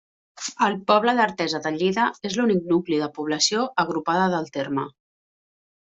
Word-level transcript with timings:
El 0.67 0.77
poble 0.91 1.13
d'Artesa 1.19 1.61
de 1.67 1.73
Lleida 1.77 2.07
és 2.31 2.39
l'únic 2.41 2.67
nucli 2.73 3.01
de 3.05 3.13
població 3.21 3.69
agrupada 3.87 4.29
del 4.37 4.53
terme. 4.61 4.93